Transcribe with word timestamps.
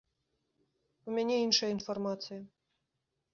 У 1.09 1.13
мяне 1.17 1.35
іншая 1.41 1.69
інфармацыя. 1.77 2.41